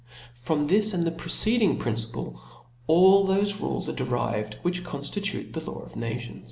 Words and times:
From 0.33 0.63
this 0.63 0.95
and 0.95 1.03
the 1.03 1.11
preceding 1.11 1.77
principle 1.77 2.41
all 2.87 3.27
thofe 3.27 3.61
rules 3.61 3.87
are 3.87 3.93
derived 3.93 4.55
which 4.63 4.83
conftitute 4.83 5.51
thtlaw 5.51 5.85
of 5.85 5.95
nations. 5.95 6.39